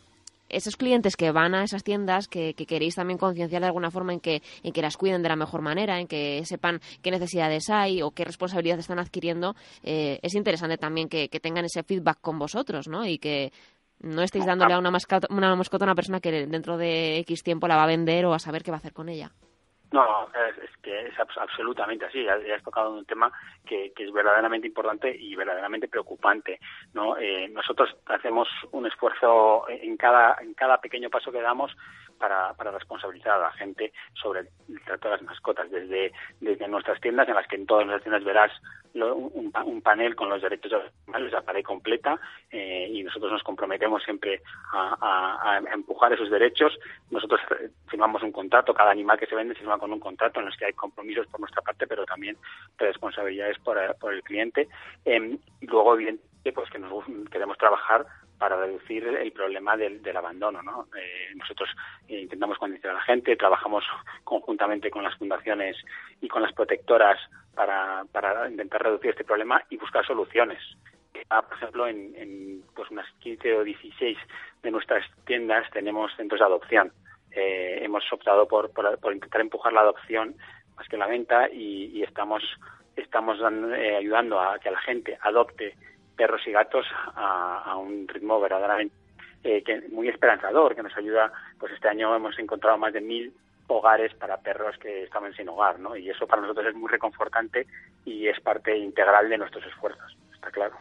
esos 0.50 0.76
clientes 0.76 1.16
que 1.16 1.32
van 1.32 1.54
a 1.54 1.64
esas 1.64 1.84
tiendas, 1.84 2.28
que, 2.28 2.54
queréis 2.54 2.96
también 2.96 3.18
concienciar 3.18 3.62
de 3.62 3.68
alguna 3.68 3.92
forma 3.92 4.14
en 4.14 4.20
que, 4.20 4.42
en 4.64 4.74
que 4.74 4.82
las 4.82 4.98
cuiden 4.98 5.22
de 5.22 5.30
la 5.30 5.36
mejor 5.36 5.62
manera, 5.62 6.00
en 6.00 6.08
que 6.08 6.44
sepan 6.46 6.82
qué 7.02 7.12
necesidades 7.12 7.70
hay 7.70 8.02
o 8.02 8.12
qué 8.12 8.26
responsabilidades 8.26 8.86
están 8.86 9.00
adquiriendo, 9.00 9.56
eh, 9.84 10.20
es 10.22 10.34
interesante 10.36 10.78
también 10.78 11.08
que, 11.08 11.30
que, 11.30 11.40
tengan 11.40 11.66
ese 11.66 11.84
feedback 11.84 12.20
con 12.20 12.40
vosotros, 12.40 12.88
¿no? 12.88 13.06
Y 13.06 13.20
que 13.20 13.52
no 14.02 14.22
estéis 14.24 14.46
dándole 14.46 14.74
a 14.74 14.80
una 14.80 14.92
mascota, 14.92 15.28
una 15.30 15.56
mascota 15.56 15.86
a 15.86 15.88
una 15.88 15.96
persona 15.96 16.20
que 16.20 16.32
dentro 16.48 16.78
de 16.78 17.20
X 17.20 17.44
tiempo 17.44 17.68
la 17.68 17.76
va 17.76 17.84
a 17.84 17.88
vender 17.88 18.26
o 18.26 18.34
a 18.34 18.40
saber 18.40 18.64
qué 18.64 18.72
va 18.72 18.78
a 18.78 18.80
hacer 18.80 18.94
con 18.94 19.10
ella. 19.10 19.32
No, 19.92 20.28
es, 20.34 20.78
que 20.84 21.08
es 21.08 21.14
absolutamente 21.20 22.06
así. 22.06 22.24
Ya, 22.24 22.36
has 22.56 22.64
tocado 22.64 22.94
un 22.94 23.06
tema 23.06 23.32
que, 23.66 23.92
es 23.98 24.12
verdaderamente 24.12 24.68
importante 24.68 25.16
y 25.16 25.36
verdaderamente 25.36 25.88
preocupante. 25.88 26.60
¿no? 26.94 27.18
Eh, 27.18 27.50
nosotros 27.50 27.96
hacemos 28.06 28.48
un 28.72 28.86
esfuerzo 28.86 29.68
en 29.68 29.98
cada, 29.98 30.38
en 30.42 30.54
cada 30.54 30.80
pequeño 30.80 31.10
paso 31.10 31.32
que 31.32 31.42
damos 31.42 31.76
para, 32.20 32.54
para 32.54 32.72
responsabilizar 32.72 33.34
a 33.34 33.44
la 33.44 33.52
gente 33.54 33.92
sobre 34.14 34.42
el 34.42 34.82
trato 34.86 35.08
de 35.08 35.16
las 35.16 35.24
mascotas, 35.24 35.72
desde, 35.72 36.12
desde 36.40 36.68
nuestras 36.68 37.00
tiendas, 37.02 37.28
en 37.28 37.36
las 37.36 37.48
que 37.48 37.56
en 37.56 37.66
todas 37.66 37.88
las 37.88 38.02
tiendas 38.02 38.24
verás 38.24 38.52
un, 38.94 39.52
un, 39.66 39.82
panel 39.82 40.16
con 40.16 40.30
los 40.30 40.42
derechos 40.42 40.72
de 40.72 40.78
los 40.78 40.92
animales, 41.08 41.32
la 41.32 41.42
pared 41.42 41.64
completa, 41.64 42.20
eh, 42.52 42.90
y 42.92 43.04
nosotros 43.04 43.32
nos 43.32 43.44
comprometemos 43.44 44.04
siempre 44.04 44.42
a, 44.74 45.62
empujar 45.74 46.14
esos 46.14 46.30
derechos. 46.30 46.78
Nosotros 47.10 47.40
firmamos 47.88 48.24
un 48.24 48.32
contrato, 48.32 48.74
cada 48.74 48.92
animal 48.92 49.18
que 49.18 49.26
se 49.26 49.36
vende 49.36 49.54
se 49.54 49.62
firma 49.62 49.78
con 49.78 49.94
un 49.94 50.00
contrato 50.00 50.40
en 50.40 50.48
los 50.48 50.58
que 50.58 50.66
hay 50.66 50.74
compromisos 50.74 51.28
por 51.28 51.40
nuestra 51.40 51.62
parte, 51.62 51.88
pero 51.88 52.06
también 52.06 52.38
responsabilidades 52.78 53.58
por, 53.60 53.78
por 54.00 54.14
el 54.14 54.24
cliente. 54.24 54.68
Eh, 55.06 55.38
luego, 55.62 55.96
evidentemente, 55.96 56.52
pues 56.54 56.70
que 56.70 56.80
nos 56.80 57.06
queremos 57.32 57.58
trabajar 57.58 58.06
para 58.40 58.56
reducir 58.56 59.06
el 59.06 59.32
problema 59.34 59.76
del, 59.76 60.02
abandono. 60.16 60.64
¿no? 60.64 60.88
Eh, 60.98 61.36
nosotros 61.36 61.70
eh, 62.08 62.22
intentamos 62.22 62.58
concienciar 62.58 62.94
a 62.94 63.00
la 63.00 63.04
gente, 63.04 63.36
trabajamos 63.36 63.84
conjuntamente 64.24 64.90
con 64.90 65.04
las 65.04 65.16
fundaciones 65.18 65.76
y 66.22 66.30
con 66.30 66.42
las 66.42 66.54
protectoras 66.54 67.20
para, 67.54 68.06
para 68.12 68.50
intentar 68.50 68.82
reducir 68.82 69.12
este 69.12 69.26
problema 69.26 69.62
y 69.70 69.78
buscar 69.78 70.06
soluciones. 70.06 70.60
Por 71.28 71.58
ejemplo, 71.58 71.88
en, 71.88 72.64
pues 72.74 72.90
unas 72.90 73.06
15 73.20 73.58
o 73.58 73.64
16 73.64 74.18
de 74.64 74.72
nuestras 74.72 75.06
tiendas 75.26 75.70
tenemos 75.72 76.16
centros 76.16 76.40
de 76.40 76.46
adopción. 76.46 76.94
Eh, 77.32 77.80
hemos 77.84 78.04
optado 78.12 78.48
por, 78.48 78.72
por, 78.72 79.14
intentar 79.14 79.42
empujar 79.42 79.74
la 79.74 79.82
adopción 79.82 80.36
más 80.76 80.88
que 80.88 80.98
la 80.98 81.08
venta 81.08 81.50
y, 81.50 82.02
estamos 82.02 82.42
estamos 82.96 83.38
ayudando 83.42 84.40
a 84.40 84.60
que 84.60 84.72
la 84.72 84.80
gente 84.80 85.18
adopte 85.22 85.76
perros 86.20 86.42
y 86.46 86.52
gatos 86.52 86.86
a, 87.16 87.78
un 87.78 88.06
ritmo 88.06 88.42
verdaderamente 88.42 88.94
eh, 89.42 89.64
que, 89.64 89.88
muy 89.88 90.10
esperanzador, 90.10 90.76
que 90.76 90.84
nos 90.84 90.96
ayuda, 90.98 91.32
pues 91.58 91.72
este 91.72 91.88
año 91.88 92.14
hemos 92.14 92.38
encontrado 92.38 92.78
más 92.78 92.92
de 92.92 93.00
mil 93.00 93.34
hogares 93.68 94.14
para 94.16 94.36
perros 94.36 94.76
que 94.82 95.04
estaban 95.04 95.34
sin 95.34 95.48
hogar, 95.48 95.80
¿no? 95.80 95.96
Y 95.96 96.10
eso 96.10 96.28
para 96.28 96.42
nosotros 96.42 96.68
es 96.68 96.76
muy 96.76 96.90
reconfortante 96.90 97.68
y 98.04 98.28
es 98.28 98.38
parte 98.42 98.78
integral 98.78 99.30
de 99.30 99.38
nuestros 99.38 99.66
esfuerzos, 99.66 100.18
está 100.34 100.52
claro. 100.52 100.76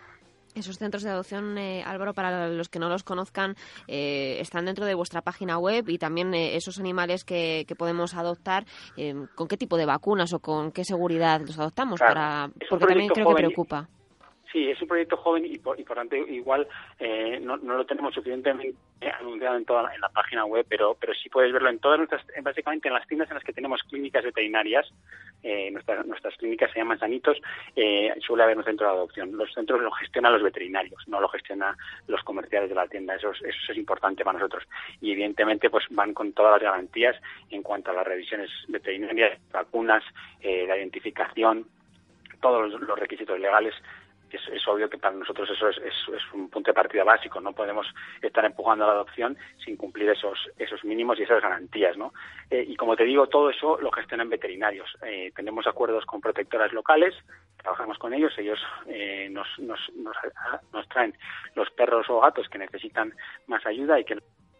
Esos 0.56 0.76
centros 0.76 1.04
de 1.04 1.10
adopción, 1.10 1.56
eh, 1.56 1.84
Álvaro, 1.86 2.14
para 2.14 2.48
los 2.48 2.68
que 2.68 2.80
no 2.80 2.88
los 2.88 3.04
conozcan, 3.04 3.54
eh, 3.86 4.38
están 4.40 4.64
dentro 4.64 4.86
de 4.86 4.94
vuestra 4.94 5.22
página 5.22 5.56
web 5.58 5.88
y 5.88 5.98
también 5.98 6.34
esos 6.34 6.80
animales 6.80 7.22
que, 7.22 7.64
podemos 7.78 8.14
adoptar, 8.14 8.64
¿con 9.36 9.46
qué 9.46 9.56
tipo 9.56 9.76
de 9.76 9.86
vacunas 9.86 10.32
o 10.32 10.40
con 10.40 10.72
qué 10.72 10.82
seguridad 10.82 11.42
los 11.42 11.60
adoptamos? 11.60 12.00
para 12.00 12.48
Porque 12.68 12.86
también 12.86 13.10
creo 13.10 13.28
que 13.28 13.34
preocupa. 13.34 13.88
Sí, 14.52 14.70
es 14.70 14.80
un 14.80 14.88
proyecto 14.88 15.16
joven 15.18 15.44
y 15.44 15.58
por, 15.58 15.78
y 15.78 15.84
por 15.84 15.96
tanto 15.96 16.16
igual 16.16 16.66
eh, 16.98 17.38
no, 17.40 17.58
no, 17.58 17.76
lo 17.76 17.84
tenemos 17.84 18.14
suficientemente 18.14 18.76
anunciado 19.20 19.56
en 19.56 19.64
toda 19.66 19.94
en 19.94 20.00
la 20.00 20.08
página 20.08 20.44
web, 20.46 20.64
pero 20.68 20.96
pero 20.98 21.12
sí 21.14 21.28
puedes 21.28 21.52
verlo 21.52 21.68
en 21.68 21.78
todas 21.78 21.98
nuestras, 21.98 22.24
básicamente 22.42 22.88
en 22.88 22.94
las 22.94 23.06
tiendas 23.06 23.28
en 23.28 23.34
las 23.34 23.44
que 23.44 23.52
tenemos 23.52 23.82
clínicas 23.82 24.24
veterinarias, 24.24 24.90
eh, 25.42 25.70
nuestras, 25.70 26.04
nuestras 26.06 26.36
clínicas 26.36 26.72
se 26.72 26.80
llaman 26.80 26.98
Sanitos, 26.98 27.36
eh, 27.76 28.12
suele 28.20 28.42
haber 28.42 28.58
un 28.58 28.64
centro 28.64 28.86
de 28.86 28.92
adopción. 28.92 29.36
Los 29.36 29.52
centros 29.52 29.80
lo 29.80 29.90
gestionan 29.92 30.32
los 30.32 30.42
veterinarios, 30.42 31.06
no 31.06 31.20
lo 31.20 31.28
gestionan 31.28 31.76
los 32.06 32.22
comerciales 32.22 32.68
de 32.68 32.74
la 32.74 32.88
tienda. 32.88 33.14
Eso 33.14 33.30
es, 33.30 33.42
eso 33.42 33.72
es 33.72 33.78
importante 33.78 34.24
para 34.24 34.38
nosotros. 34.38 34.64
Y 35.00 35.12
evidentemente 35.12 35.70
pues 35.70 35.84
van 35.90 36.12
con 36.12 36.32
todas 36.32 36.52
las 36.52 36.62
garantías 36.62 37.16
en 37.50 37.62
cuanto 37.62 37.90
a 37.90 37.94
las 37.94 38.06
revisiones 38.06 38.50
veterinarias, 38.66 39.38
vacunas, 39.52 40.02
eh, 40.40 40.64
la 40.66 40.76
identificación, 40.76 41.66
todos 42.40 42.80
los 42.80 42.98
requisitos 42.98 43.38
legales 43.38 43.74
es, 44.36 44.68
obvio 44.68 44.88
que 44.90 44.98
para 44.98 45.14
nosotros 45.14 45.48
eso 45.50 45.68
es, 45.68 45.94
un 46.32 46.50
punto 46.50 46.70
de 46.70 46.74
partida 46.74 47.04
básico. 47.04 47.40
No 47.40 47.52
podemos 47.52 47.86
estar 48.22 48.44
empujando 48.44 48.84
a 48.84 48.88
la 48.88 48.92
adopción 48.94 49.36
sin 49.64 49.76
cumplir 49.76 50.10
esos, 50.10 50.38
esos 50.58 50.84
mínimos 50.84 51.18
y 51.18 51.22
esas 51.22 51.42
garantías. 51.42 51.96
¿no? 51.96 52.12
Eh, 52.50 52.64
y 52.68 52.76
como 52.76 52.96
te 52.96 53.04
digo, 53.04 53.26
todo 53.28 53.50
eso 53.50 53.78
lo 53.80 53.90
gestionan 53.90 54.28
veterinarios. 54.28 54.90
Eh, 55.02 55.32
tenemos 55.34 55.66
acuerdos 55.66 56.04
con 56.04 56.20
protectoras 56.20 56.72
locales, 56.72 57.14
trabajamos 57.62 57.98
con 57.98 58.12
ellos, 58.14 58.32
ellos 58.38 58.58
eh, 58.86 59.28
nos, 59.30 59.46
nos, 59.58 59.80
nos, 60.72 60.88
traen 60.88 61.14
los 61.54 61.70
perros 61.70 62.06
o 62.08 62.20
gatos 62.20 62.48
que 62.48 62.58
necesitan 62.58 63.12
más 63.46 63.64
ayuda 63.66 63.98
y 63.98 64.04
que 64.04 64.18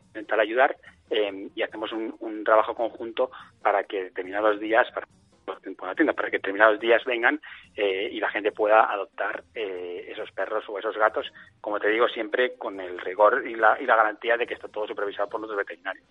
intentar 0.08 0.40
ayudar 0.40 0.76
y 1.10 1.62
hacemos 1.62 1.90
un, 1.92 2.14
un 2.20 2.44
trabajo 2.44 2.75
conjunto 2.75 3.30
para 3.62 3.84
que 3.84 4.04
determinados 4.04 4.60
días, 4.60 4.87
para 4.92 5.06
la 5.54 5.94
tienda 5.94 6.12
para 6.12 6.30
que 6.30 6.38
determinados 6.38 6.80
días 6.80 7.04
vengan 7.04 7.40
eh, 7.76 8.08
y 8.10 8.20
la 8.20 8.30
gente 8.30 8.52
pueda 8.52 8.92
adoptar 8.92 9.44
eh, 9.54 10.06
esos 10.08 10.30
perros 10.32 10.64
o 10.68 10.78
esos 10.78 10.96
gatos, 10.96 11.26
como 11.60 11.78
te 11.80 11.88
digo, 11.88 12.08
siempre 12.08 12.56
con 12.56 12.80
el 12.80 12.98
rigor 12.98 13.46
y 13.46 13.54
la, 13.54 13.80
y 13.80 13.86
la 13.86 13.96
garantía 13.96 14.36
de 14.36 14.46
que 14.46 14.54
está 14.54 14.68
todo 14.68 14.86
supervisado 14.86 15.28
por 15.28 15.40
los 15.40 15.56
veterinarios. 15.56 16.06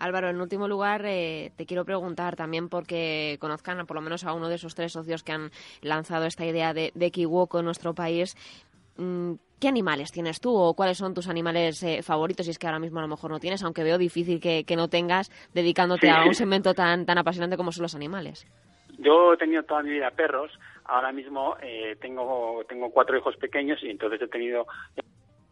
Álvaro, 0.00 0.30
en 0.30 0.40
último 0.40 0.66
lugar, 0.66 1.04
eh, 1.04 1.52
te 1.56 1.66
quiero 1.66 1.84
preguntar 1.84 2.34
también 2.34 2.70
porque 2.70 3.36
conozcan 3.38 3.86
por 3.86 3.96
lo 3.96 4.00
menos 4.00 4.24
a 4.24 4.32
uno 4.32 4.48
de 4.48 4.54
esos 4.54 4.74
tres 4.74 4.92
socios 4.92 5.22
que 5.22 5.32
han 5.32 5.50
lanzado 5.82 6.24
esta 6.24 6.46
idea 6.46 6.72
de, 6.72 6.90
de 6.94 7.10
Kiwoko 7.10 7.58
en 7.58 7.66
nuestro 7.66 7.94
país. 7.94 8.34
Mm, 8.96 9.34
¿Qué 9.60 9.68
animales 9.68 10.10
tienes 10.10 10.40
tú 10.40 10.56
o 10.56 10.74
cuáles 10.74 10.96
son 10.96 11.12
tus 11.12 11.28
animales 11.28 11.84
favoritos? 12.02 12.46
Si 12.46 12.50
es 12.50 12.58
que 12.58 12.66
ahora 12.66 12.78
mismo 12.78 12.98
a 12.98 13.02
lo 13.02 13.08
mejor 13.08 13.30
no 13.30 13.40
tienes, 13.40 13.62
aunque 13.62 13.84
veo 13.84 13.98
difícil 13.98 14.40
que, 14.40 14.64
no 14.74 14.88
tengas 14.88 15.30
dedicándote 15.52 16.08
a 16.08 16.24
un 16.24 16.34
segmento 16.34 16.72
tan, 16.72 17.04
tan 17.04 17.18
apasionante 17.18 17.58
como 17.58 17.70
son 17.70 17.82
los 17.82 17.94
animales. 17.94 18.46
Yo 18.98 19.34
he 19.34 19.36
tenido 19.36 19.62
toda 19.62 19.82
mi 19.82 19.90
vida 19.90 20.10
perros. 20.10 20.50
Ahora 20.84 21.12
mismo 21.12 21.56
eh, 21.62 21.96
tengo 22.00 22.64
tengo 22.68 22.90
cuatro 22.90 23.16
hijos 23.16 23.36
pequeños 23.36 23.82
y 23.82 23.90
entonces 23.90 24.20
he 24.22 24.28
tenido 24.28 24.66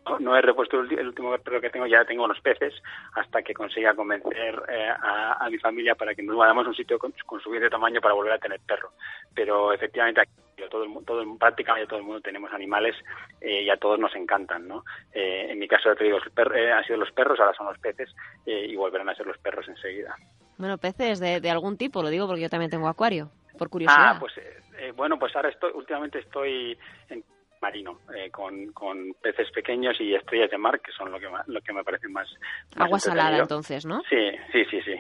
no 0.21 0.37
he 0.37 0.43
repuesto 0.43 0.81
el 0.81 1.07
último 1.07 1.37
perro 1.39 1.61
que 1.61 1.71
tengo, 1.71 1.87
ya 1.87 2.05
tengo 2.05 2.25
unos 2.25 2.41
peces, 2.41 2.75
hasta 3.15 3.43
que 3.43 3.55
consiga 3.55 3.95
convencer 3.95 4.63
eh, 4.69 4.91
a, 4.91 5.49
mi 5.51 5.59
familia 5.59 5.95
para 5.95 6.15
que 6.15 6.23
nos 6.23 6.37
vayamos 6.37 6.67
a 6.67 6.69
un 6.71 6.75
sitio 6.75 6.99
con, 6.99 7.13
suficiente 7.15 7.71
tamaño 7.71 8.01
para 8.01 8.15
volver 8.15 8.33
a 8.33 8.39
tener 8.39 8.61
perro. 8.61 8.93
Pero 9.35 9.73
efectivamente, 9.73 10.21
aquí, 10.21 10.33
todo 10.71 10.85
el, 10.85 11.05
todo 11.05 11.39
prácticamente 11.39 11.89
todo 11.89 12.01
el 12.01 12.05
mundo 12.05 12.21
tenemos 12.21 12.53
animales 12.53 12.97
eh, 13.41 13.63
y 13.63 13.71
a 13.71 13.77
todos 13.77 13.99
nos 13.99 14.15
encantan. 14.17 14.67
¿no? 14.69 14.85
en 15.13 15.59
mi 15.59 15.69
caso, 15.69 15.95
te 15.95 16.05
digo, 16.05 16.19
han 16.19 16.85
sido 16.85 16.99
los 16.99 17.13
perros, 17.13 17.39
ahora 17.41 17.55
son 17.55 17.67
los 17.67 17.79
peces 17.79 18.15
y 18.45 18.75
volverán 18.77 19.09
a 19.09 19.15
ser 19.15 19.27
los 19.27 19.39
perros 19.39 19.67
enseguida. 19.69 20.15
Bueno, 20.59 20.77
peces 20.77 21.21
de, 21.21 21.41
de, 21.41 21.51
algún 21.51 21.77
tipo, 21.77 22.03
lo 22.03 22.11
digo 22.11 22.27
porque 22.27 22.43
yo 22.43 22.51
también 22.51 22.71
tengo 22.71 22.89
acuario, 22.89 23.31
por 23.57 23.71
curiosidad. 23.71 24.17
Ah, 24.17 24.17
pues 24.19 24.37
eh, 24.39 24.61
eh, 24.79 24.93
bueno, 24.93 25.17
pues 25.19 25.35
ahora 25.37 25.51
estoy, 25.51 25.71
últimamente 25.73 26.19
estoy 26.19 26.77
en 27.09 27.23
marino, 27.61 28.01
eh, 28.15 28.31
con, 28.31 28.73
con 28.73 29.15
peces 29.21 29.51
pequeños 29.53 30.01
y 30.01 30.15
estrellas 30.15 30.51
de 30.51 30.59
mar, 30.59 30.81
que 30.81 30.93
son 30.93 31.11
lo 31.11 31.19
que, 31.19 31.29
lo 31.47 31.61
que 31.61 31.73
me 31.73 31.85
parece 31.85 32.09
más... 32.09 32.29
Agua 32.77 32.99
salada, 32.99 33.39
entonces, 33.39 33.87
¿no? 33.87 34.03
Sí, 34.09 34.31
sí, 34.53 34.65
sí, 34.71 34.81
sí. 34.83 34.95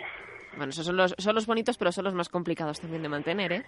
Bueno, 0.57 0.71
esos 0.71 0.87
son 0.87 0.97
los, 0.97 1.15
son 1.19 1.35
los 1.35 1.47
bonitos, 1.47 1.79
pero 1.79 1.93
son 1.93 2.05
los 2.05 2.15
más 2.15 2.29
complicados 2.29 2.81
también 2.81 3.03
de 3.03 3.09
mantener, 3.09 3.53
¿eh? 3.53 3.63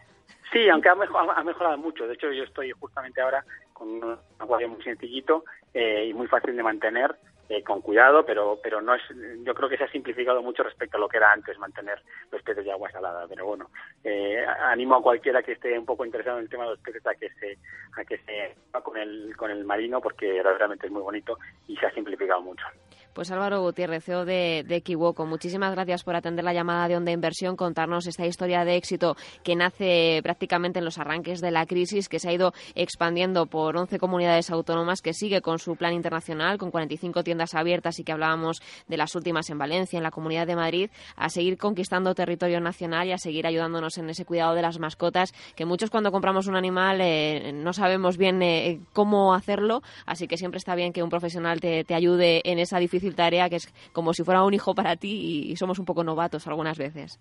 Sí, 0.52 0.68
aunque 0.68 0.88
ha 0.88 0.94
mejorado, 0.94 1.30
ha 1.30 1.44
mejorado 1.44 1.78
mucho. 1.78 2.06
De 2.06 2.14
hecho, 2.14 2.32
yo 2.32 2.42
estoy 2.44 2.72
justamente 2.72 3.20
ahora 3.20 3.44
con 3.72 3.88
un 3.88 4.18
acuario 4.38 4.68
muy 4.68 4.82
sencillito 4.82 5.44
y 5.72 6.12
muy 6.12 6.26
fácil 6.26 6.56
de 6.56 6.62
mantener 6.62 7.14
eh, 7.50 7.64
con 7.64 7.82
cuidado, 7.82 8.24
pero 8.24 8.60
pero 8.62 8.80
no 8.80 8.94
es, 8.94 9.02
yo 9.42 9.54
creo 9.54 9.68
que 9.68 9.76
se 9.76 9.82
ha 9.82 9.90
simplificado 9.90 10.40
mucho 10.40 10.62
respecto 10.62 10.96
a 10.96 11.00
lo 11.00 11.08
que 11.08 11.16
era 11.16 11.32
antes 11.32 11.58
mantener 11.58 12.00
los 12.30 12.40
peces 12.42 12.64
de 12.64 12.70
agua 12.70 12.88
salada. 12.92 13.26
Pero 13.28 13.44
bueno, 13.44 13.70
eh, 14.04 14.44
animo 14.66 14.94
a 14.94 15.02
cualquiera 15.02 15.42
que 15.42 15.52
esté 15.52 15.76
un 15.76 15.84
poco 15.84 16.04
interesado 16.04 16.38
en 16.38 16.44
el 16.44 16.48
tema 16.48 16.62
de 16.62 16.70
los 16.70 16.78
peces 16.78 17.04
a 17.04 17.14
que 17.16 17.28
se 17.30 17.58
a 17.96 18.04
que 18.04 18.18
se 18.18 18.54
con 18.84 18.96
el 18.96 19.36
con 19.36 19.50
el 19.50 19.64
marino 19.64 20.00
porque 20.00 20.40
realmente 20.40 20.86
es 20.86 20.92
muy 20.92 21.02
bonito 21.02 21.38
y 21.66 21.76
se 21.76 21.86
ha 21.86 21.90
simplificado 21.90 22.40
mucho. 22.40 22.64
Pues 23.12 23.28
Álvaro 23.32 23.60
Gutiérrez, 23.60 24.04
CEO 24.04 24.24
de, 24.24 24.64
de 24.66 24.76
Equivoco, 24.76 25.26
muchísimas 25.26 25.72
gracias 25.72 26.04
por 26.04 26.14
atender 26.14 26.44
la 26.44 26.54
llamada 26.54 26.86
de 26.86 26.96
Onda 26.96 27.10
Inversión, 27.10 27.56
contarnos 27.56 28.06
esta 28.06 28.24
historia 28.24 28.64
de 28.64 28.76
éxito 28.76 29.16
que 29.42 29.56
nace 29.56 30.20
prácticamente 30.22 30.78
en 30.78 30.84
los 30.84 30.96
arranques 30.96 31.40
de 31.40 31.50
la 31.50 31.66
crisis, 31.66 32.08
que 32.08 32.20
se 32.20 32.28
ha 32.28 32.32
ido 32.32 32.52
expandiendo 32.76 33.46
por 33.46 33.76
11 33.76 33.98
comunidades 33.98 34.50
autónomas, 34.50 35.02
que 35.02 35.12
sigue 35.12 35.40
con 35.40 35.58
su 35.58 35.74
plan 35.74 35.92
internacional, 35.92 36.56
con 36.56 36.70
45 36.70 37.24
tiendas 37.24 37.54
abiertas 37.56 37.98
y 37.98 38.04
que 38.04 38.12
hablábamos 38.12 38.62
de 38.86 38.96
las 38.96 39.16
últimas 39.16 39.50
en 39.50 39.58
Valencia, 39.58 39.96
en 39.96 40.04
la 40.04 40.12
Comunidad 40.12 40.46
de 40.46 40.54
Madrid, 40.54 40.90
a 41.16 41.30
seguir 41.30 41.58
conquistando 41.58 42.14
territorio 42.14 42.60
nacional 42.60 43.08
y 43.08 43.12
a 43.12 43.18
seguir 43.18 43.44
ayudándonos 43.44 43.98
en 43.98 44.08
ese 44.08 44.24
cuidado 44.24 44.54
de 44.54 44.62
las 44.62 44.78
mascotas, 44.78 45.32
que 45.56 45.64
muchos 45.64 45.90
cuando 45.90 46.12
compramos 46.12 46.46
un 46.46 46.54
animal 46.54 47.00
eh, 47.00 47.50
no 47.54 47.72
sabemos 47.72 48.16
bien 48.18 48.40
eh, 48.40 48.78
cómo 48.92 49.34
hacerlo, 49.34 49.82
así 50.06 50.28
que 50.28 50.36
siempre 50.36 50.58
está 50.58 50.76
bien 50.76 50.92
que 50.92 51.02
un 51.02 51.10
profesional 51.10 51.60
te, 51.60 51.82
te 51.82 51.94
ayude 51.94 52.48
en 52.48 52.60
esa 52.60 52.78
difícil 52.78 52.99
tarea 53.14 53.48
que 53.48 53.56
es 53.56 53.72
como 53.92 54.12
si 54.12 54.24
fuera 54.24 54.42
un 54.44 54.54
hijo 54.54 54.74
para 54.74 54.96
ti 54.96 55.50
y 55.50 55.56
somos 55.56 55.78
un 55.78 55.84
poco 55.84 56.04
novatos 56.04 56.46
algunas 56.46 56.78
veces. 56.78 57.20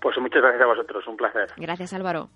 Pues 0.00 0.16
muchas 0.18 0.42
gracias 0.42 0.62
a 0.62 0.66
vosotros, 0.66 1.06
un 1.06 1.16
placer. 1.16 1.48
Gracias 1.56 1.92
Álvaro. 1.92 2.28